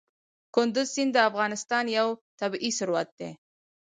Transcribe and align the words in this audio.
کندز 0.55 0.87
سیند 0.95 1.11
د 1.13 1.17
افغانستان 1.29 1.85
یو 1.97 2.07
طبعي 2.39 2.71
ثروت 2.79 3.09
دی. 3.19 3.29